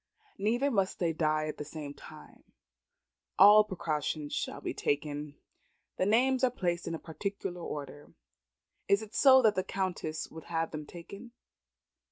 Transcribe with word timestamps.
Neither 0.39 0.71
must 0.71 0.97
they 0.97 1.13
die 1.13 1.45
at 1.47 1.57
the 1.57 1.63
same 1.63 1.93
time. 1.93 2.43
All 3.37 3.63
precaution 3.63 4.29
shall 4.29 4.59
be 4.59 4.73
taken. 4.73 5.35
The 5.97 6.07
names 6.07 6.43
are 6.43 6.49
placed 6.49 6.87
in 6.87 6.95
a 6.95 6.97
particular 6.97 7.61
order. 7.61 8.11
Is 8.87 9.03
it 9.03 9.13
so 9.13 9.43
the 9.43 9.63
Countess 9.63 10.27
would 10.31 10.45
have 10.45 10.71
them 10.71 10.87
taken? 10.87 11.33